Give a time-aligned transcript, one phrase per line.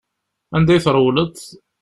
[0.55, 1.35] Anda i trewleḍ?